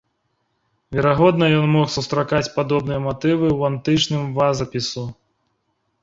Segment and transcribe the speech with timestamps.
[0.99, 5.03] Верагодна, ён мог сустракаць падобныя матывы ў антычным вазапісу.